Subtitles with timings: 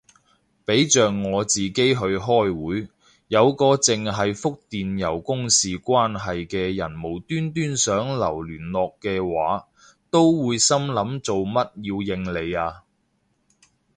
[0.65, 2.21] 俾着我自己去開
[2.65, 2.89] 會，
[3.27, 9.67] 有個剩係覆電郵公事關係嘅人無端端想留聯絡嘅話，
[10.09, 12.81] 都會心諗做乜要應你啊